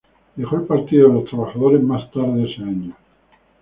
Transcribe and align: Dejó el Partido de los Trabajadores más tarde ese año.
Dejó 0.35 0.55
el 0.55 0.63
Partido 0.63 1.09
de 1.09 1.13
los 1.13 1.25
Trabajadores 1.29 1.83
más 1.83 2.09
tarde 2.09 2.51
ese 2.51 2.63
año. 2.63 2.95